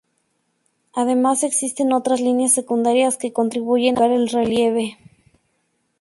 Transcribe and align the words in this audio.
Además 0.95 1.43
existen 1.43 1.93
otras 1.93 2.21
líneas 2.21 2.53
secundarias 2.55 3.17
que 3.17 3.33
contribuyen 3.33 3.95
a 3.97 3.99
complicar 3.99 4.19
el 4.19 4.29
relieve. 4.29 4.97